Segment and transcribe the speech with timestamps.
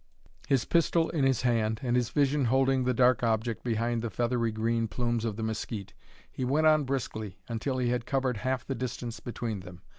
[0.47, 4.51] His pistol in his hand and his vision holding the dark object behind the feathery
[4.51, 5.93] green plumes of the mesquite,
[6.31, 9.83] he went on briskly until he had covered half the distance between them.